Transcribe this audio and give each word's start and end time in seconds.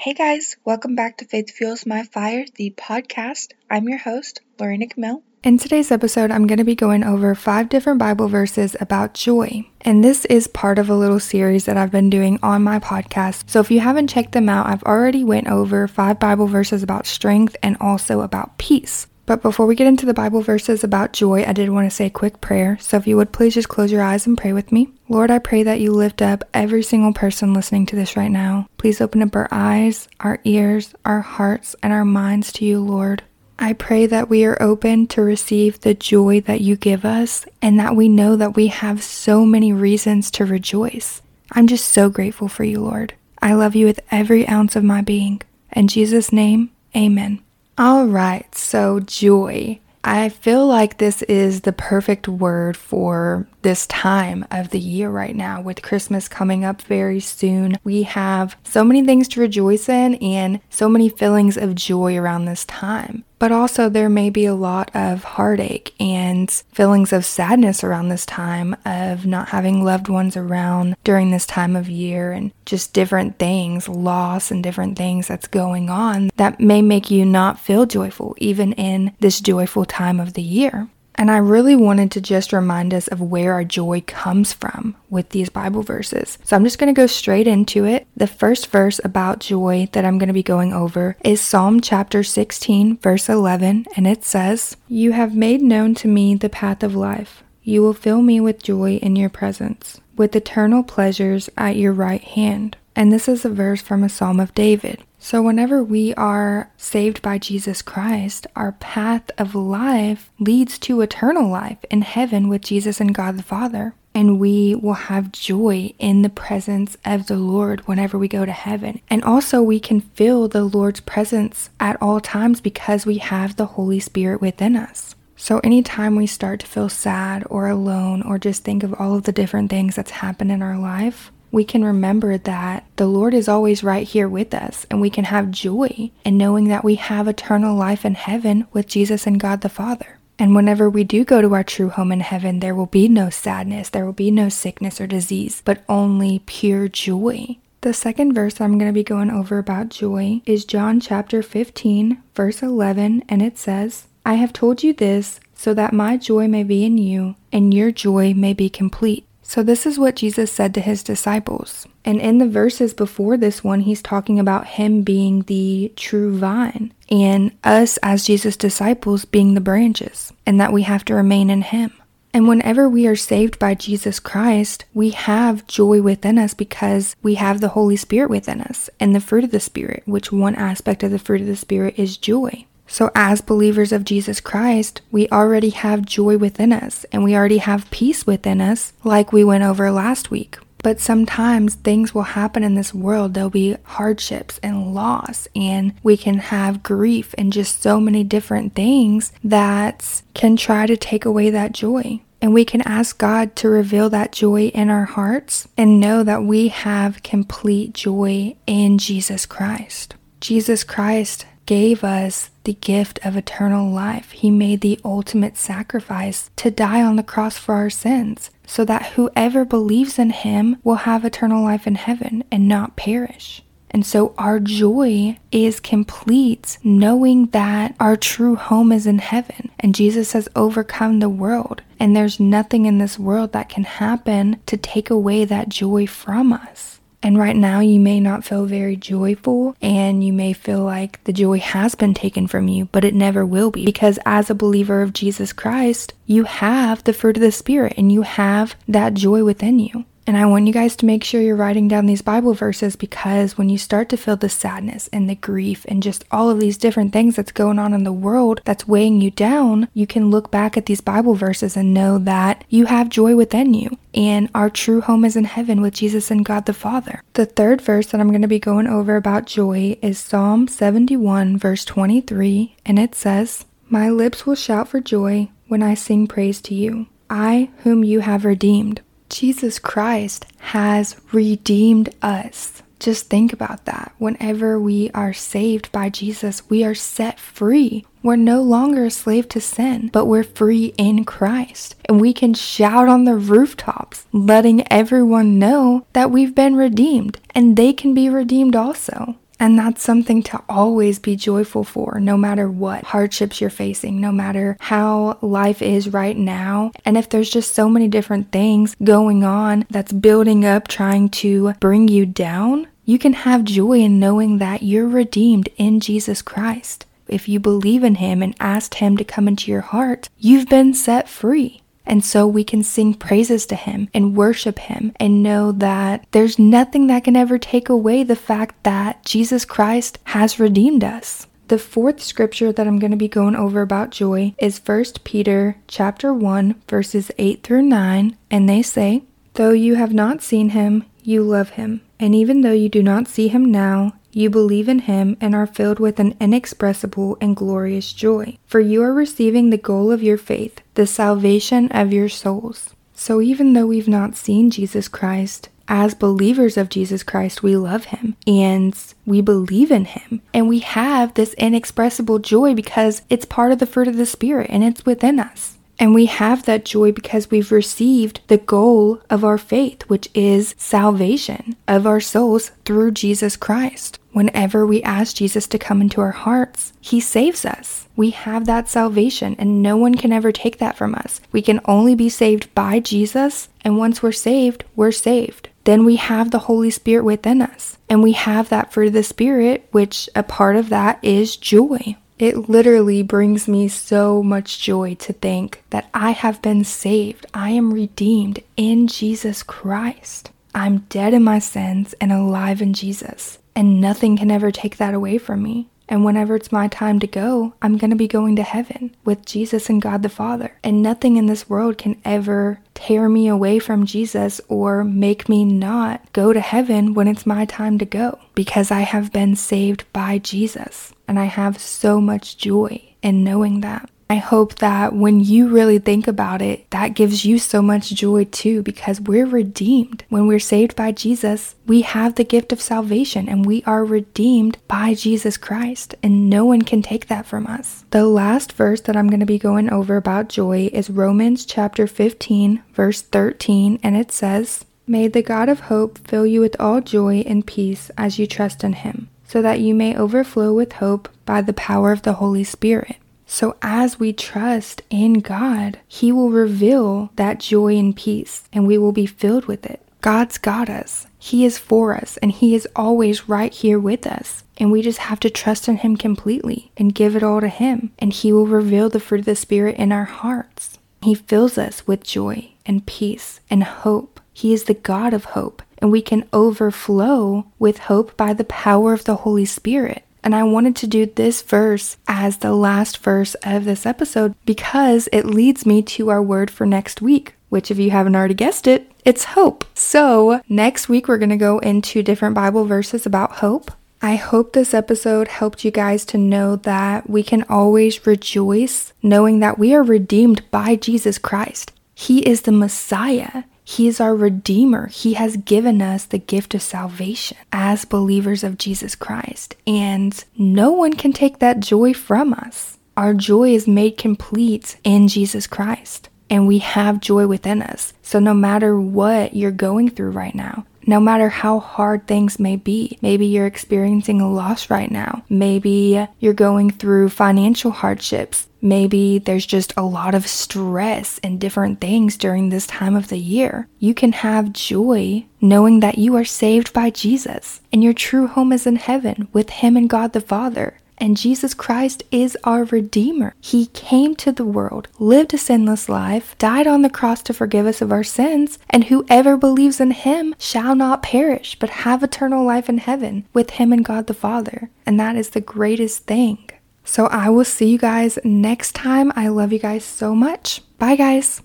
Hey 0.00 0.14
guys, 0.14 0.56
welcome 0.64 0.94
back 0.94 1.16
to 1.16 1.24
Faith 1.24 1.50
Fuels 1.50 1.84
My 1.84 2.04
Fire, 2.04 2.44
the 2.54 2.70
podcast. 2.70 3.54
I'm 3.68 3.88
your 3.88 3.98
host, 3.98 4.40
Lorena 4.60 4.86
Camille. 4.86 5.24
In 5.42 5.58
today's 5.58 5.90
episode, 5.90 6.30
I'm 6.30 6.46
going 6.46 6.58
to 6.58 6.64
be 6.64 6.76
going 6.76 7.02
over 7.02 7.34
five 7.34 7.68
different 7.68 7.98
Bible 7.98 8.28
verses 8.28 8.76
about 8.78 9.14
joy. 9.14 9.68
And 9.80 10.04
this 10.04 10.24
is 10.26 10.46
part 10.46 10.78
of 10.78 10.88
a 10.88 10.94
little 10.94 11.18
series 11.18 11.64
that 11.64 11.76
I've 11.76 11.90
been 11.90 12.10
doing 12.10 12.38
on 12.44 12.62
my 12.62 12.78
podcast. 12.78 13.50
So 13.50 13.58
if 13.58 13.72
you 13.72 13.80
haven't 13.80 14.06
checked 14.06 14.30
them 14.30 14.48
out, 14.48 14.68
I've 14.68 14.84
already 14.84 15.24
went 15.24 15.48
over 15.48 15.88
five 15.88 16.20
Bible 16.20 16.46
verses 16.46 16.84
about 16.84 17.04
strength 17.04 17.56
and 17.60 17.76
also 17.80 18.20
about 18.20 18.56
peace. 18.56 19.08
But 19.28 19.42
before 19.42 19.66
we 19.66 19.74
get 19.74 19.86
into 19.86 20.06
the 20.06 20.14
Bible 20.14 20.40
verses 20.40 20.82
about 20.82 21.12
joy, 21.12 21.44
I 21.44 21.52
did 21.52 21.68
want 21.68 21.84
to 21.84 21.94
say 21.94 22.06
a 22.06 22.10
quick 22.10 22.40
prayer. 22.40 22.78
So 22.80 22.96
if 22.96 23.06
you 23.06 23.18
would 23.18 23.30
please 23.30 23.52
just 23.52 23.68
close 23.68 23.92
your 23.92 24.00
eyes 24.00 24.26
and 24.26 24.38
pray 24.38 24.54
with 24.54 24.72
me. 24.72 24.88
Lord, 25.06 25.30
I 25.30 25.38
pray 25.38 25.62
that 25.64 25.80
you 25.80 25.92
lift 25.92 26.22
up 26.22 26.44
every 26.54 26.82
single 26.82 27.12
person 27.12 27.52
listening 27.52 27.84
to 27.86 27.96
this 27.96 28.16
right 28.16 28.30
now. 28.30 28.70
Please 28.78 29.02
open 29.02 29.20
up 29.20 29.36
our 29.36 29.46
eyes, 29.50 30.08
our 30.20 30.40
ears, 30.44 30.94
our 31.04 31.20
hearts, 31.20 31.76
and 31.82 31.92
our 31.92 32.06
minds 32.06 32.52
to 32.52 32.64
you, 32.64 32.80
Lord. 32.80 33.22
I 33.58 33.74
pray 33.74 34.06
that 34.06 34.30
we 34.30 34.46
are 34.46 34.56
open 34.62 35.06
to 35.08 35.20
receive 35.20 35.80
the 35.80 35.92
joy 35.92 36.40
that 36.40 36.62
you 36.62 36.76
give 36.76 37.04
us 37.04 37.44
and 37.60 37.78
that 37.78 37.94
we 37.94 38.08
know 38.08 38.34
that 38.34 38.56
we 38.56 38.68
have 38.68 39.02
so 39.02 39.44
many 39.44 39.74
reasons 39.74 40.30
to 40.30 40.46
rejoice. 40.46 41.20
I'm 41.52 41.66
just 41.66 41.88
so 41.88 42.08
grateful 42.08 42.48
for 42.48 42.64
you, 42.64 42.80
Lord. 42.80 43.12
I 43.42 43.52
love 43.52 43.76
you 43.76 43.84
with 43.84 44.00
every 44.10 44.48
ounce 44.48 44.74
of 44.74 44.84
my 44.84 45.02
being. 45.02 45.42
In 45.72 45.86
Jesus' 45.86 46.32
name, 46.32 46.70
amen. 46.96 47.42
All 47.80 48.06
right, 48.06 48.52
so 48.56 48.98
joy. 48.98 49.78
I 50.02 50.30
feel 50.30 50.66
like 50.66 50.98
this 50.98 51.22
is 51.22 51.60
the 51.60 51.72
perfect 51.72 52.26
word 52.26 52.76
for 52.76 53.46
this 53.62 53.86
time 53.86 54.44
of 54.50 54.70
the 54.70 54.80
year 54.80 55.10
right 55.10 55.36
now 55.36 55.60
with 55.60 55.82
Christmas 55.82 56.26
coming 56.26 56.64
up 56.64 56.82
very 56.82 57.20
soon. 57.20 57.76
We 57.84 58.02
have 58.02 58.56
so 58.64 58.82
many 58.82 59.04
things 59.04 59.28
to 59.28 59.40
rejoice 59.40 59.88
in 59.88 60.16
and 60.16 60.58
so 60.70 60.88
many 60.88 61.08
feelings 61.08 61.56
of 61.56 61.76
joy 61.76 62.16
around 62.16 62.46
this 62.46 62.64
time. 62.64 63.22
But 63.38 63.52
also, 63.52 63.88
there 63.88 64.08
may 64.08 64.30
be 64.30 64.46
a 64.46 64.54
lot 64.54 64.90
of 64.94 65.22
heartache 65.22 65.94
and 66.00 66.50
feelings 66.72 67.12
of 67.12 67.24
sadness 67.24 67.84
around 67.84 68.08
this 68.08 68.26
time 68.26 68.76
of 68.84 69.26
not 69.26 69.50
having 69.50 69.84
loved 69.84 70.08
ones 70.08 70.36
around 70.36 70.96
during 71.04 71.30
this 71.30 71.46
time 71.46 71.76
of 71.76 71.88
year 71.88 72.32
and 72.32 72.52
just 72.66 72.92
different 72.92 73.38
things, 73.38 73.88
loss 73.88 74.50
and 74.50 74.62
different 74.62 74.98
things 74.98 75.28
that's 75.28 75.46
going 75.46 75.88
on 75.88 76.30
that 76.36 76.58
may 76.58 76.82
make 76.82 77.10
you 77.10 77.24
not 77.24 77.60
feel 77.60 77.86
joyful, 77.86 78.34
even 78.38 78.72
in 78.72 79.14
this 79.20 79.40
joyful 79.40 79.84
time 79.84 80.18
of 80.18 80.34
the 80.34 80.42
year. 80.42 80.88
And 81.18 81.32
I 81.32 81.38
really 81.38 81.74
wanted 81.74 82.12
to 82.12 82.20
just 82.20 82.52
remind 82.52 82.94
us 82.94 83.08
of 83.08 83.20
where 83.20 83.52
our 83.52 83.64
joy 83.64 84.02
comes 84.06 84.52
from 84.52 84.94
with 85.10 85.30
these 85.30 85.48
Bible 85.48 85.82
verses. 85.82 86.38
So 86.44 86.54
I'm 86.54 86.62
just 86.62 86.78
going 86.78 86.94
to 86.94 86.98
go 86.98 87.08
straight 87.08 87.48
into 87.48 87.84
it. 87.84 88.06
The 88.16 88.28
first 88.28 88.68
verse 88.68 89.00
about 89.02 89.40
joy 89.40 89.88
that 89.92 90.04
I'm 90.04 90.18
going 90.18 90.28
to 90.28 90.32
be 90.32 90.44
going 90.44 90.72
over 90.72 91.16
is 91.24 91.40
Psalm 91.40 91.80
chapter 91.80 92.22
16, 92.22 92.98
verse 92.98 93.28
11, 93.28 93.86
and 93.96 94.06
it 94.06 94.24
says, 94.24 94.76
You 94.86 95.10
have 95.12 95.34
made 95.34 95.60
known 95.60 95.96
to 95.96 96.08
me 96.08 96.36
the 96.36 96.48
path 96.48 96.84
of 96.84 96.94
life. 96.94 97.42
You 97.68 97.82
will 97.82 97.92
fill 97.92 98.22
me 98.22 98.40
with 98.40 98.62
joy 98.62 98.94
in 98.94 99.14
your 99.14 99.28
presence, 99.28 100.00
with 100.16 100.34
eternal 100.34 100.82
pleasures 100.82 101.50
at 101.58 101.76
your 101.76 101.92
right 101.92 102.24
hand. 102.24 102.78
And 102.96 103.12
this 103.12 103.28
is 103.28 103.44
a 103.44 103.50
verse 103.50 103.82
from 103.82 104.02
a 104.02 104.08
Psalm 104.08 104.40
of 104.40 104.54
David. 104.54 105.02
So, 105.18 105.42
whenever 105.42 105.84
we 105.84 106.14
are 106.14 106.70
saved 106.78 107.20
by 107.20 107.36
Jesus 107.36 107.82
Christ, 107.82 108.46
our 108.56 108.72
path 108.72 109.30
of 109.36 109.54
life 109.54 110.30
leads 110.40 110.78
to 110.78 111.02
eternal 111.02 111.50
life 111.50 111.76
in 111.90 112.00
heaven 112.00 112.48
with 112.48 112.62
Jesus 112.62 113.02
and 113.02 113.14
God 113.14 113.36
the 113.36 113.42
Father. 113.42 113.92
And 114.14 114.40
we 114.40 114.74
will 114.74 114.94
have 114.94 115.30
joy 115.30 115.92
in 115.98 116.22
the 116.22 116.30
presence 116.30 116.96
of 117.04 117.26
the 117.26 117.36
Lord 117.36 117.86
whenever 117.86 118.16
we 118.18 118.28
go 118.28 118.46
to 118.46 118.50
heaven. 118.50 119.02
And 119.10 119.22
also, 119.24 119.60
we 119.60 119.78
can 119.78 120.00
feel 120.00 120.48
the 120.48 120.64
Lord's 120.64 121.00
presence 121.00 121.68
at 121.78 122.00
all 122.00 122.18
times 122.18 122.62
because 122.62 123.04
we 123.04 123.18
have 123.18 123.56
the 123.56 123.66
Holy 123.66 124.00
Spirit 124.00 124.40
within 124.40 124.74
us. 124.74 125.14
So, 125.40 125.60
anytime 125.60 126.16
we 126.16 126.26
start 126.26 126.58
to 126.60 126.66
feel 126.66 126.88
sad 126.88 127.44
or 127.48 127.68
alone, 127.68 128.22
or 128.22 128.40
just 128.40 128.64
think 128.64 128.82
of 128.82 128.92
all 128.94 129.14
of 129.14 129.22
the 129.22 129.30
different 129.30 129.70
things 129.70 129.94
that's 129.94 130.10
happened 130.10 130.50
in 130.50 130.62
our 130.62 130.76
life, 130.76 131.30
we 131.52 131.62
can 131.64 131.84
remember 131.84 132.36
that 132.38 132.84
the 132.96 133.06
Lord 133.06 133.32
is 133.34 133.48
always 133.48 133.84
right 133.84 134.06
here 134.06 134.28
with 134.28 134.52
us, 134.52 134.84
and 134.90 135.00
we 135.00 135.10
can 135.10 135.24
have 135.26 135.52
joy 135.52 136.10
in 136.24 136.36
knowing 136.36 136.64
that 136.64 136.82
we 136.82 136.96
have 136.96 137.28
eternal 137.28 137.76
life 137.76 138.04
in 138.04 138.16
heaven 138.16 138.66
with 138.72 138.88
Jesus 138.88 139.28
and 139.28 139.38
God 139.38 139.60
the 139.60 139.68
Father. 139.68 140.18
And 140.40 140.56
whenever 140.56 140.90
we 140.90 141.04
do 141.04 141.24
go 141.24 141.40
to 141.40 141.54
our 141.54 141.62
true 141.62 141.90
home 141.90 142.10
in 142.10 142.20
heaven, 142.20 142.58
there 142.58 142.74
will 142.74 142.86
be 142.86 143.08
no 143.08 143.30
sadness, 143.30 143.90
there 143.90 144.04
will 144.04 144.12
be 144.12 144.32
no 144.32 144.48
sickness 144.48 145.00
or 145.00 145.06
disease, 145.06 145.62
but 145.64 145.84
only 145.88 146.40
pure 146.46 146.88
joy. 146.88 147.58
The 147.82 147.94
second 147.94 148.32
verse 148.34 148.60
I'm 148.60 148.76
going 148.76 148.90
to 148.90 148.92
be 148.92 149.04
going 149.04 149.30
over 149.30 149.56
about 149.58 149.90
joy 149.90 150.42
is 150.46 150.64
John 150.64 150.98
chapter 150.98 151.44
15, 151.44 152.20
verse 152.34 152.60
11, 152.60 153.22
and 153.28 153.40
it 153.40 153.56
says, 153.56 154.07
I 154.28 154.34
have 154.34 154.52
told 154.52 154.82
you 154.82 154.92
this 154.92 155.40
so 155.54 155.72
that 155.72 155.94
my 155.94 156.18
joy 156.18 156.48
may 156.48 156.62
be 156.62 156.84
in 156.84 156.98
you 156.98 157.36
and 157.50 157.72
your 157.72 157.90
joy 157.90 158.34
may 158.34 158.52
be 158.52 158.68
complete. 158.68 159.26
So, 159.40 159.62
this 159.62 159.86
is 159.86 159.98
what 159.98 160.16
Jesus 160.16 160.52
said 160.52 160.74
to 160.74 160.82
his 160.82 161.02
disciples. 161.02 161.86
And 162.04 162.20
in 162.20 162.36
the 162.36 162.46
verses 162.46 162.92
before 162.92 163.38
this 163.38 163.64
one, 163.64 163.80
he's 163.80 164.02
talking 164.02 164.38
about 164.38 164.66
him 164.66 165.00
being 165.00 165.44
the 165.44 165.94
true 165.96 166.36
vine 166.36 166.92
and 167.10 167.56
us 167.64 167.96
as 168.02 168.26
Jesus' 168.26 168.58
disciples 168.58 169.24
being 169.24 169.54
the 169.54 169.62
branches, 169.62 170.30
and 170.44 170.60
that 170.60 170.74
we 170.74 170.82
have 170.82 171.06
to 171.06 171.14
remain 171.14 171.48
in 171.48 171.62
him. 171.62 171.90
And 172.34 172.46
whenever 172.46 172.86
we 172.86 173.06
are 173.06 173.16
saved 173.16 173.58
by 173.58 173.74
Jesus 173.74 174.20
Christ, 174.20 174.84
we 174.92 175.08
have 175.08 175.66
joy 175.66 176.02
within 176.02 176.36
us 176.36 176.52
because 176.52 177.16
we 177.22 177.36
have 177.36 177.62
the 177.62 177.68
Holy 177.68 177.96
Spirit 177.96 178.28
within 178.28 178.60
us 178.60 178.90
and 179.00 179.14
the 179.14 179.20
fruit 179.20 179.44
of 179.44 179.52
the 179.52 179.58
Spirit, 179.58 180.02
which 180.04 180.30
one 180.30 180.54
aspect 180.54 181.02
of 181.02 181.12
the 181.12 181.18
fruit 181.18 181.40
of 181.40 181.46
the 181.46 181.56
Spirit 181.56 181.94
is 181.98 182.18
joy. 182.18 182.66
So, 182.88 183.10
as 183.14 183.40
believers 183.42 183.92
of 183.92 184.04
Jesus 184.04 184.40
Christ, 184.40 185.02
we 185.10 185.28
already 185.28 185.70
have 185.70 186.04
joy 186.04 186.38
within 186.38 186.72
us 186.72 187.04
and 187.12 187.22
we 187.22 187.36
already 187.36 187.58
have 187.58 187.90
peace 187.90 188.26
within 188.26 188.60
us, 188.60 188.94
like 189.04 189.32
we 189.32 189.44
went 189.44 189.62
over 189.62 189.90
last 189.90 190.30
week. 190.30 190.58
But 190.82 191.00
sometimes 191.00 191.74
things 191.74 192.14
will 192.14 192.22
happen 192.22 192.64
in 192.64 192.74
this 192.74 192.94
world. 192.94 193.34
There'll 193.34 193.50
be 193.50 193.76
hardships 193.82 194.58
and 194.62 194.94
loss, 194.94 195.48
and 195.54 195.92
we 196.02 196.16
can 196.16 196.38
have 196.38 196.82
grief 196.82 197.34
and 197.36 197.52
just 197.52 197.82
so 197.82 198.00
many 198.00 198.24
different 198.24 198.74
things 198.74 199.32
that 199.44 200.22
can 200.34 200.56
try 200.56 200.86
to 200.86 200.96
take 200.96 201.24
away 201.24 201.50
that 201.50 201.72
joy. 201.72 202.20
And 202.40 202.54
we 202.54 202.64
can 202.64 202.82
ask 202.82 203.18
God 203.18 203.56
to 203.56 203.68
reveal 203.68 204.08
that 204.10 204.30
joy 204.30 204.66
in 204.68 204.90
our 204.90 205.04
hearts 205.04 205.66
and 205.76 205.98
know 205.98 206.22
that 206.22 206.44
we 206.44 206.68
have 206.68 207.24
complete 207.24 207.92
joy 207.92 208.54
in 208.66 208.98
Jesus 208.98 209.44
Christ. 209.44 210.14
Jesus 210.40 210.84
Christ 210.84 211.46
gave 211.68 212.02
us 212.02 212.48
the 212.64 212.72
gift 212.72 213.18
of 213.26 213.36
eternal 213.36 213.92
life. 213.92 214.30
He 214.30 214.50
made 214.50 214.80
the 214.80 214.98
ultimate 215.04 215.58
sacrifice 215.58 216.48
to 216.56 216.70
die 216.70 217.02
on 217.02 217.16
the 217.16 217.22
cross 217.22 217.58
for 217.58 217.74
our 217.74 217.90
sins, 217.90 218.48
so 218.66 218.86
that 218.86 219.12
whoever 219.12 219.66
believes 219.66 220.18
in 220.18 220.30
him 220.30 220.78
will 220.82 221.04
have 221.04 221.26
eternal 221.26 221.62
life 221.62 221.86
in 221.86 221.96
heaven 221.96 222.42
and 222.50 222.66
not 222.66 222.96
perish. 222.96 223.62
And 223.90 224.06
so 224.06 224.34
our 224.38 224.58
joy 224.60 225.38
is 225.52 225.78
complete 225.78 226.78
knowing 226.82 227.48
that 227.48 227.94
our 228.00 228.16
true 228.16 228.56
home 228.56 228.90
is 228.90 229.06
in 229.06 229.18
heaven 229.18 229.70
and 229.78 229.94
Jesus 229.94 230.32
has 230.32 230.48
overcome 230.56 231.18
the 231.18 231.28
world. 231.28 231.82
And 232.00 232.16
there's 232.16 232.40
nothing 232.40 232.86
in 232.86 232.96
this 232.96 233.18
world 233.18 233.52
that 233.52 233.68
can 233.68 233.84
happen 233.84 234.60
to 234.64 234.78
take 234.78 235.10
away 235.10 235.44
that 235.44 235.68
joy 235.68 236.06
from 236.06 236.52
us. 236.54 237.00
And 237.22 237.36
right 237.36 237.56
now, 237.56 237.80
you 237.80 237.98
may 237.98 238.20
not 238.20 238.44
feel 238.44 238.64
very 238.64 238.94
joyful, 238.94 239.76
and 239.82 240.24
you 240.24 240.32
may 240.32 240.52
feel 240.52 240.84
like 240.84 241.22
the 241.24 241.32
joy 241.32 241.58
has 241.58 241.94
been 241.94 242.14
taken 242.14 242.46
from 242.46 242.68
you, 242.68 242.86
but 242.92 243.04
it 243.04 243.14
never 243.14 243.44
will 243.44 243.70
be. 243.70 243.84
Because 243.84 244.18
as 244.24 244.50
a 244.50 244.54
believer 244.54 245.02
of 245.02 245.12
Jesus 245.12 245.52
Christ, 245.52 246.14
you 246.26 246.44
have 246.44 247.02
the 247.04 247.12
fruit 247.12 247.36
of 247.36 247.42
the 247.42 247.50
Spirit 247.50 247.94
and 247.96 248.12
you 248.12 248.22
have 248.22 248.76
that 248.86 249.14
joy 249.14 249.42
within 249.42 249.78
you. 249.78 250.04
And 250.28 250.36
I 250.36 250.44
want 250.44 250.66
you 250.66 250.74
guys 250.74 250.94
to 250.96 251.06
make 251.06 251.24
sure 251.24 251.40
you're 251.40 251.56
writing 251.56 251.88
down 251.88 252.04
these 252.04 252.20
Bible 252.20 252.52
verses 252.52 252.96
because 252.96 253.56
when 253.56 253.70
you 253.70 253.78
start 253.78 254.10
to 254.10 254.18
feel 254.18 254.36
the 254.36 254.50
sadness 254.50 255.08
and 255.10 255.26
the 255.26 255.34
grief 255.34 255.86
and 255.88 256.02
just 256.02 256.22
all 256.30 256.50
of 256.50 256.60
these 256.60 256.76
different 256.76 257.14
things 257.14 257.34
that's 257.34 257.50
going 257.50 257.78
on 257.78 257.94
in 257.94 258.04
the 258.04 258.12
world 258.12 258.60
that's 258.66 258.86
weighing 258.86 259.22
you 259.22 259.30
down, 259.30 259.88
you 259.94 260.06
can 260.06 260.30
look 260.30 260.50
back 260.50 260.76
at 260.76 260.84
these 260.84 261.00
Bible 261.00 261.32
verses 261.32 261.78
and 261.78 261.94
know 261.94 262.18
that 262.18 262.62
you 262.68 262.84
have 262.84 263.08
joy 263.08 263.36
within 263.36 263.72
you 263.72 263.96
and 264.12 264.50
our 264.54 264.68
true 264.68 265.00
home 265.00 265.24
is 265.24 265.34
in 265.34 265.44
heaven 265.44 265.80
with 265.80 265.94
Jesus 265.94 266.30
and 266.30 266.44
God 266.44 266.66
the 266.66 266.74
Father. 266.74 267.22
The 267.32 267.46
third 267.46 267.80
verse 267.80 268.08
that 268.08 268.20
I'm 268.20 268.28
going 268.28 268.42
to 268.42 268.48
be 268.48 268.58
going 268.58 268.86
over 268.86 269.16
about 269.16 269.46
joy 269.46 269.96
is 270.02 270.18
Psalm 270.18 270.68
71, 270.68 271.56
verse 271.56 271.86
23, 271.86 272.76
and 272.84 272.98
it 272.98 273.14
says, 273.14 273.64
My 273.88 274.10
lips 274.10 274.44
will 274.44 274.56
shout 274.56 274.88
for 274.88 275.00
joy 275.00 275.48
when 275.68 275.82
I 275.82 275.94
sing 275.94 276.26
praise 276.26 276.60
to 276.62 276.74
you, 276.74 277.06
I 277.30 277.70
whom 277.78 278.04
you 278.04 278.20
have 278.20 278.44
redeemed. 278.44 279.00
Jesus 279.28 279.78
Christ 279.78 280.46
has 280.58 281.16
redeemed 281.32 282.14
us. 282.22 282.82
Just 282.98 283.30
think 283.30 283.52
about 283.52 283.84
that. 283.84 284.12
Whenever 284.18 284.80
we 284.80 285.10
are 285.14 285.32
saved 285.32 285.92
by 285.92 286.08
Jesus, 286.08 286.68
we 286.68 286.84
are 286.84 286.94
set 286.94 287.38
free. 287.38 288.04
We're 288.22 288.36
no 288.36 288.60
longer 288.60 289.04
a 289.04 289.10
slave 289.10 289.48
to 289.50 289.60
sin, 289.60 290.10
but 290.12 290.26
we're 290.26 290.42
free 290.42 290.92
in 290.98 291.24
Christ. 291.24 291.94
And 292.06 292.20
we 292.20 292.32
can 292.32 292.54
shout 292.54 293.08
on 293.08 293.24
the 293.24 293.36
rooftops, 293.36 294.26
letting 294.32 294.90
everyone 294.92 295.58
know 295.58 296.06
that 296.12 296.32
we've 296.32 296.54
been 296.54 296.74
redeemed, 296.74 297.38
and 297.54 297.76
they 297.76 297.92
can 297.92 298.14
be 298.14 298.28
redeemed 298.28 298.74
also. 298.74 299.36
And 299.60 299.78
that's 299.78 300.02
something 300.02 300.42
to 300.44 300.62
always 300.68 301.18
be 301.18 301.36
joyful 301.36 301.84
for, 301.84 302.20
no 302.20 302.36
matter 302.36 302.70
what 302.70 303.04
hardships 303.04 303.60
you're 303.60 303.70
facing, 303.70 304.20
no 304.20 304.30
matter 304.30 304.76
how 304.80 305.38
life 305.40 305.82
is 305.82 306.12
right 306.12 306.36
now. 306.36 306.92
And 307.04 307.16
if 307.16 307.28
there's 307.28 307.50
just 307.50 307.74
so 307.74 307.88
many 307.88 308.08
different 308.08 308.52
things 308.52 308.96
going 309.02 309.44
on 309.44 309.84
that's 309.90 310.12
building 310.12 310.64
up, 310.64 310.86
trying 310.86 311.28
to 311.30 311.72
bring 311.80 312.08
you 312.08 312.24
down, 312.24 312.86
you 313.04 313.18
can 313.18 313.32
have 313.32 313.64
joy 313.64 314.00
in 314.00 314.20
knowing 314.20 314.58
that 314.58 314.82
you're 314.82 315.08
redeemed 315.08 315.68
in 315.76 315.98
Jesus 315.98 316.42
Christ. 316.42 317.06
If 317.26 317.48
you 317.48 317.58
believe 317.58 318.04
in 318.04 318.16
Him 318.16 318.42
and 318.42 318.54
asked 318.60 318.96
Him 318.96 319.16
to 319.16 319.24
come 319.24 319.48
into 319.48 319.70
your 319.70 319.80
heart, 319.80 320.28
you've 320.38 320.68
been 320.68 320.94
set 320.94 321.28
free. 321.28 321.82
And 322.08 322.24
so 322.24 322.46
we 322.46 322.64
can 322.64 322.82
sing 322.82 323.14
praises 323.14 323.66
to 323.66 323.76
Him 323.76 324.08
and 324.14 324.36
worship 324.36 324.78
Him 324.78 325.12
and 325.20 325.42
know 325.42 325.70
that 325.72 326.26
there's 326.32 326.58
nothing 326.58 327.06
that 327.06 327.22
can 327.24 327.36
ever 327.36 327.58
take 327.58 327.88
away 327.88 328.22
the 328.22 328.34
fact 328.34 328.82
that 328.82 329.24
Jesus 329.24 329.64
Christ 329.64 330.18
has 330.24 330.58
redeemed 330.58 331.04
us. 331.04 331.46
The 331.68 331.78
fourth 331.78 332.22
scripture 332.22 332.72
that 332.72 332.86
I'm 332.86 332.98
going 332.98 333.10
to 333.10 333.16
be 333.16 333.28
going 333.28 333.54
over 333.54 333.82
about 333.82 334.10
joy 334.10 334.54
is 334.58 334.80
1 334.84 335.04
Peter 335.22 335.76
chapter 335.86 336.32
1 336.32 336.80
verses 336.88 337.30
8 337.36 337.62
through 337.62 337.82
9 337.82 338.36
and 338.50 338.68
they 338.68 338.80
say, 338.80 339.24
"Though 339.52 339.72
you 339.72 339.96
have 339.96 340.14
not 340.14 340.42
seen 340.42 340.70
him, 340.70 341.04
you 341.22 341.42
love 341.42 341.70
him, 341.70 342.00
and 342.18 342.34
even 342.34 342.62
though 342.62 342.72
you 342.72 342.88
do 342.88 343.02
not 343.02 343.28
see 343.28 343.48
him 343.48 343.66
now, 343.66 344.14
you 344.38 344.48
believe 344.48 344.88
in 344.88 345.00
him 345.00 345.36
and 345.40 345.54
are 345.54 345.66
filled 345.66 345.98
with 345.98 346.20
an 346.20 346.36
inexpressible 346.40 347.36
and 347.40 347.56
glorious 347.56 348.12
joy, 348.12 348.56
for 348.66 348.80
you 348.80 349.02
are 349.02 349.12
receiving 349.12 349.70
the 349.70 349.76
goal 349.76 350.12
of 350.12 350.22
your 350.22 350.38
faith, 350.38 350.80
the 350.94 351.06
salvation 351.06 351.88
of 351.90 352.12
your 352.12 352.28
souls. 352.28 352.90
So 353.14 353.40
even 353.40 353.72
though 353.72 353.86
we've 353.86 354.06
not 354.06 354.36
seen 354.36 354.70
Jesus 354.70 355.08
Christ, 355.08 355.70
as 355.88 356.14
believers 356.14 356.76
of 356.76 356.90
Jesus 356.90 357.22
Christ, 357.22 357.62
we 357.62 357.74
love 357.74 358.04
him 358.04 358.36
and 358.46 358.96
we 359.26 359.40
believe 359.40 359.90
in 359.90 360.04
him. 360.04 360.42
And 360.52 360.68
we 360.68 360.80
have 360.80 361.34
this 361.34 361.54
inexpressible 361.54 362.38
joy 362.38 362.74
because 362.74 363.22
it's 363.30 363.46
part 363.46 363.72
of 363.72 363.78
the 363.78 363.86
fruit 363.86 364.06
of 364.06 364.16
the 364.16 364.26
Spirit 364.26 364.68
and 364.70 364.84
it's 364.84 365.06
within 365.06 365.40
us. 365.40 365.77
And 365.98 366.14
we 366.14 366.26
have 366.26 366.64
that 366.64 366.84
joy 366.84 367.12
because 367.12 367.50
we've 367.50 367.72
received 367.72 368.40
the 368.46 368.58
goal 368.58 369.20
of 369.28 369.44
our 369.44 369.58
faith, 369.58 370.02
which 370.02 370.28
is 370.32 370.74
salvation 370.78 371.76
of 371.88 372.06
our 372.06 372.20
souls 372.20 372.70
through 372.84 373.12
Jesus 373.12 373.56
Christ. 373.56 374.18
Whenever 374.32 374.86
we 374.86 375.02
ask 375.02 375.34
Jesus 375.34 375.66
to 375.66 375.78
come 375.78 376.00
into 376.00 376.20
our 376.20 376.30
hearts, 376.30 376.92
He 377.00 377.18
saves 377.18 377.64
us. 377.64 378.06
We 378.14 378.30
have 378.30 378.66
that 378.66 378.88
salvation, 378.88 379.56
and 379.58 379.82
no 379.82 379.96
one 379.96 380.14
can 380.14 380.32
ever 380.32 380.52
take 380.52 380.78
that 380.78 380.96
from 380.96 381.14
us. 381.14 381.40
We 381.50 381.62
can 381.62 381.80
only 381.86 382.14
be 382.14 382.28
saved 382.28 382.72
by 382.74 383.00
Jesus, 383.00 383.68
and 383.82 383.98
once 383.98 384.22
we're 384.22 384.32
saved, 384.32 384.84
we're 384.94 385.12
saved. 385.12 385.70
Then 385.84 386.04
we 386.04 386.16
have 386.16 386.50
the 386.50 386.58
Holy 386.60 386.90
Spirit 386.90 387.24
within 387.24 387.62
us, 387.62 387.98
and 388.08 388.22
we 388.22 388.32
have 388.32 388.68
that 388.68 388.96
of 388.96 389.12
the 389.12 389.22
Spirit, 389.22 389.88
which 389.90 390.28
a 390.36 390.42
part 390.42 390.76
of 390.76 390.90
that 390.90 391.18
is 391.22 391.56
joy. 391.56 392.16
It 392.38 392.68
literally 392.68 393.22
brings 393.24 393.66
me 393.66 393.88
so 393.88 394.44
much 394.44 394.80
joy 394.80 395.14
to 395.16 395.32
think 395.32 395.82
that 395.90 396.08
I 396.14 396.30
have 396.30 396.62
been 396.62 396.84
saved. 396.84 397.46
I 397.52 397.70
am 397.70 397.92
redeemed 397.92 398.62
in 398.76 399.08
Jesus 399.08 399.64
Christ. 399.64 400.52
I'm 400.72 400.98
dead 401.08 401.34
in 401.34 401.42
my 401.42 401.58
sins 401.58 402.14
and 402.20 402.32
alive 402.32 402.80
in 402.80 402.92
Jesus, 402.92 403.58
and 403.74 404.00
nothing 404.00 404.36
can 404.36 404.52
ever 404.52 404.70
take 404.70 404.98
that 404.98 405.14
away 405.14 405.38
from 405.38 405.64
me. 405.64 405.88
And 406.08 406.24
whenever 406.24 406.56
it's 406.56 406.72
my 406.72 406.88
time 406.88 407.18
to 407.20 407.26
go, 407.26 407.74
I'm 407.82 407.98
going 407.98 408.10
to 408.10 408.16
be 408.16 408.28
going 408.28 408.56
to 408.56 408.62
heaven 408.62 409.14
with 409.24 409.44
Jesus 409.44 409.90
and 409.90 410.00
God 410.00 410.22
the 410.22 410.28
Father. 410.28 410.78
And 410.82 411.02
nothing 411.02 411.36
in 411.36 411.46
this 411.46 411.68
world 411.68 411.98
can 411.98 412.20
ever 412.24 412.80
tear 412.94 413.28
me 413.28 413.48
away 413.48 413.78
from 413.78 414.06
Jesus 414.06 414.60
or 414.68 415.04
make 415.04 415.48
me 415.48 415.64
not 415.64 416.32
go 416.32 416.52
to 416.52 416.60
heaven 416.60 417.14
when 417.14 417.28
it's 417.28 417.46
my 417.46 417.64
time 417.64 417.98
to 417.98 418.04
go 418.04 418.38
because 418.54 418.90
I 418.90 419.00
have 419.00 419.32
been 419.32 419.54
saved 419.54 420.10
by 420.12 420.38
Jesus. 420.38 421.12
And 421.26 421.38
I 421.38 421.44
have 421.44 421.78
so 421.78 422.20
much 422.20 422.56
joy 422.56 423.02
in 423.22 423.44
knowing 423.44 423.82
that. 423.82 424.08
I 424.30 424.36
hope 424.36 424.74
that 424.76 425.14
when 425.14 425.40
you 425.40 425.68
really 425.68 425.98
think 425.98 426.28
about 426.28 426.60
it, 426.60 426.90
that 426.90 427.14
gives 427.14 427.46
you 427.46 427.58
so 427.58 427.80
much 427.80 428.10
joy 428.10 428.44
too, 428.44 428.82
because 428.82 429.22
we're 429.22 429.46
redeemed. 429.46 430.22
When 430.28 430.46
we're 430.46 430.58
saved 430.58 430.94
by 430.94 431.12
Jesus, 431.12 431.74
we 431.86 432.02
have 432.02 432.34
the 432.34 432.44
gift 432.44 432.70
of 432.70 432.82
salvation 432.82 433.48
and 433.48 433.64
we 433.64 433.82
are 433.84 434.04
redeemed 434.04 434.76
by 434.86 435.14
Jesus 435.14 435.56
Christ, 435.56 436.14
and 436.22 436.50
no 436.50 436.66
one 436.66 436.82
can 436.82 437.00
take 437.00 437.28
that 437.28 437.46
from 437.46 437.66
us. 437.66 438.04
The 438.10 438.26
last 438.26 438.72
verse 438.72 439.00
that 439.02 439.16
I'm 439.16 439.28
going 439.28 439.40
to 439.40 439.46
be 439.46 439.58
going 439.58 439.88
over 439.90 440.16
about 440.16 440.50
joy 440.50 440.90
is 440.92 441.08
Romans 441.08 441.64
chapter 441.64 442.06
15, 442.06 442.82
verse 442.92 443.22
13, 443.22 443.98
and 444.02 444.14
it 444.14 444.30
says, 444.30 444.84
May 445.06 445.28
the 445.28 445.40
God 445.40 445.70
of 445.70 445.80
hope 445.80 446.18
fill 446.28 446.44
you 446.44 446.60
with 446.60 446.76
all 446.78 447.00
joy 447.00 447.44
and 447.46 447.66
peace 447.66 448.10
as 448.18 448.38
you 448.38 448.46
trust 448.46 448.84
in 448.84 448.92
him, 448.92 449.30
so 449.46 449.62
that 449.62 449.80
you 449.80 449.94
may 449.94 450.14
overflow 450.14 450.74
with 450.74 450.92
hope 450.94 451.30
by 451.46 451.62
the 451.62 451.72
power 451.72 452.12
of 452.12 452.22
the 452.22 452.34
Holy 452.34 452.62
Spirit. 452.62 453.16
So, 453.50 453.76
as 453.80 454.20
we 454.20 454.34
trust 454.34 455.00
in 455.08 455.40
God, 455.40 455.98
He 456.06 456.30
will 456.30 456.50
reveal 456.50 457.30
that 457.36 457.60
joy 457.60 457.96
and 457.96 458.14
peace, 458.14 458.68
and 458.74 458.86
we 458.86 458.98
will 458.98 459.10
be 459.10 459.24
filled 459.24 459.64
with 459.64 459.86
it. 459.86 460.02
God's 460.20 460.58
got 460.58 460.90
us. 460.90 461.26
He 461.38 461.64
is 461.64 461.78
for 461.78 462.14
us, 462.14 462.36
and 462.36 462.52
He 462.52 462.74
is 462.74 462.86
always 462.94 463.48
right 463.48 463.72
here 463.72 463.98
with 463.98 464.26
us. 464.26 464.64
And 464.76 464.92
we 464.92 465.00
just 465.00 465.18
have 465.18 465.40
to 465.40 465.50
trust 465.50 465.88
in 465.88 465.96
Him 465.96 466.16
completely 466.16 466.92
and 466.98 467.14
give 467.14 467.34
it 467.34 467.42
all 467.42 467.62
to 467.62 467.68
Him, 467.68 468.12
and 468.18 468.34
He 468.34 468.52
will 468.52 468.66
reveal 468.66 469.08
the 469.08 469.18
fruit 469.18 469.40
of 469.40 469.46
the 469.46 469.56
Spirit 469.56 469.96
in 469.96 470.12
our 470.12 470.24
hearts. 470.24 470.98
He 471.22 471.34
fills 471.34 471.78
us 471.78 472.06
with 472.06 472.24
joy 472.24 472.72
and 472.84 473.06
peace 473.06 473.60
and 473.70 473.82
hope. 473.82 474.40
He 474.52 474.74
is 474.74 474.84
the 474.84 474.94
God 474.94 475.32
of 475.32 475.46
hope, 475.46 475.82
and 475.96 476.12
we 476.12 476.20
can 476.20 476.46
overflow 476.52 477.66
with 477.78 477.98
hope 478.00 478.36
by 478.36 478.52
the 478.52 478.64
power 478.64 479.14
of 479.14 479.24
the 479.24 479.36
Holy 479.36 479.64
Spirit. 479.64 480.24
And 480.42 480.54
I 480.54 480.62
wanted 480.62 480.96
to 480.96 481.06
do 481.06 481.26
this 481.26 481.62
verse 481.62 482.16
as 482.26 482.58
the 482.58 482.72
last 482.72 483.18
verse 483.18 483.54
of 483.62 483.84
this 483.84 484.06
episode 484.06 484.54
because 484.64 485.28
it 485.32 485.44
leads 485.44 485.84
me 485.84 486.02
to 486.02 486.30
our 486.30 486.42
word 486.42 486.70
for 486.70 486.86
next 486.86 487.20
week, 487.20 487.54
which, 487.68 487.90
if 487.90 487.98
you 487.98 488.10
haven't 488.10 488.36
already 488.36 488.54
guessed 488.54 488.86
it, 488.86 489.10
it's 489.24 489.44
hope. 489.44 489.84
So, 489.94 490.60
next 490.68 491.08
week 491.08 491.28
we're 491.28 491.38
going 491.38 491.48
to 491.50 491.56
go 491.56 491.78
into 491.80 492.22
different 492.22 492.54
Bible 492.54 492.84
verses 492.84 493.26
about 493.26 493.56
hope. 493.56 493.90
I 494.20 494.34
hope 494.34 494.72
this 494.72 494.94
episode 494.94 495.46
helped 495.46 495.84
you 495.84 495.92
guys 495.92 496.24
to 496.26 496.38
know 496.38 496.74
that 496.76 497.30
we 497.30 497.44
can 497.44 497.62
always 497.68 498.26
rejoice 498.26 499.12
knowing 499.22 499.60
that 499.60 499.78
we 499.78 499.94
are 499.94 500.02
redeemed 500.02 500.68
by 500.70 500.96
Jesus 500.96 501.38
Christ. 501.38 501.92
He 502.14 502.40
is 502.40 502.62
the 502.62 502.72
Messiah. 502.72 503.62
He 503.88 504.06
is 504.06 504.20
our 504.20 504.36
Redeemer. 504.36 505.06
He 505.06 505.32
has 505.32 505.56
given 505.56 506.02
us 506.02 506.26
the 506.26 506.36
gift 506.36 506.74
of 506.74 506.82
salvation 506.82 507.56
as 507.72 508.04
believers 508.04 508.62
of 508.62 508.76
Jesus 508.76 509.14
Christ. 509.14 509.76
And 509.86 510.44
no 510.58 510.92
one 510.92 511.14
can 511.14 511.32
take 511.32 511.60
that 511.60 511.80
joy 511.80 512.12
from 512.12 512.52
us. 512.52 512.98
Our 513.16 513.32
joy 513.32 513.70
is 513.70 513.88
made 513.88 514.18
complete 514.18 514.98
in 515.04 515.26
Jesus 515.26 515.66
Christ. 515.66 516.28
And 516.50 516.66
we 516.68 516.80
have 516.80 517.20
joy 517.20 517.46
within 517.46 517.80
us. 517.80 518.12
So, 518.20 518.38
no 518.38 518.52
matter 518.52 519.00
what 519.00 519.56
you're 519.56 519.70
going 519.70 520.10
through 520.10 520.32
right 520.32 520.54
now, 520.54 520.84
no 521.06 521.18
matter 521.18 521.48
how 521.48 521.80
hard 521.80 522.26
things 522.26 522.58
may 522.58 522.76
be. 522.76 523.18
Maybe 523.22 523.46
you're 523.46 523.64
experiencing 523.64 524.42
a 524.42 524.52
loss 524.52 524.90
right 524.90 525.10
now. 525.10 525.42
Maybe 525.48 526.28
you're 526.38 526.52
going 526.52 526.90
through 526.90 527.30
financial 527.30 527.90
hardships. 527.90 528.67
Maybe 528.80 529.38
there's 529.38 529.66
just 529.66 529.92
a 529.96 530.02
lot 530.02 530.34
of 530.34 530.46
stress 530.46 531.38
and 531.42 531.60
different 531.60 532.00
things 532.00 532.36
during 532.36 532.68
this 532.68 532.86
time 532.86 533.16
of 533.16 533.28
the 533.28 533.38
year. 533.38 533.88
You 533.98 534.14
can 534.14 534.32
have 534.32 534.72
joy 534.72 535.46
knowing 535.60 536.00
that 536.00 536.18
you 536.18 536.36
are 536.36 536.44
saved 536.44 536.92
by 536.92 537.10
Jesus 537.10 537.80
and 537.92 538.04
your 538.04 538.12
true 538.12 538.46
home 538.46 538.72
is 538.72 538.86
in 538.86 538.96
heaven 538.96 539.48
with 539.52 539.70
Him 539.70 539.96
and 539.96 540.08
God 540.08 540.32
the 540.32 540.40
Father. 540.40 540.98
And 541.20 541.36
Jesus 541.36 541.74
Christ 541.74 542.22
is 542.30 542.56
our 542.62 542.84
Redeemer. 542.84 543.54
He 543.60 543.86
came 543.86 544.36
to 544.36 544.52
the 544.52 544.64
world, 544.64 545.08
lived 545.18 545.52
a 545.52 545.58
sinless 545.58 546.08
life, 546.08 546.56
died 546.58 546.86
on 546.86 547.02
the 547.02 547.10
cross 547.10 547.42
to 547.42 547.52
forgive 547.52 547.86
us 547.86 548.00
of 548.00 548.12
our 548.12 548.22
sins, 548.22 548.78
and 548.88 549.04
whoever 549.04 549.56
believes 549.56 550.00
in 550.00 550.12
Him 550.12 550.54
shall 550.58 550.94
not 550.94 551.24
perish, 551.24 551.76
but 551.80 551.90
have 551.90 552.22
eternal 552.22 552.64
life 552.64 552.88
in 552.88 552.98
heaven 552.98 553.46
with 553.52 553.70
Him 553.70 553.92
and 553.92 554.04
God 554.04 554.28
the 554.28 554.34
Father. 554.34 554.90
And 555.04 555.18
that 555.18 555.34
is 555.34 555.50
the 555.50 555.60
greatest 555.60 556.24
thing. 556.26 556.70
So 557.08 557.24
I 557.28 557.48
will 557.48 557.64
see 557.64 557.88
you 557.88 557.96
guys 557.96 558.38
next 558.44 558.94
time. 558.94 559.32
I 559.34 559.48
love 559.48 559.72
you 559.72 559.78
guys 559.78 560.04
so 560.04 560.34
much. 560.34 560.82
Bye, 560.98 561.16
guys. 561.16 561.48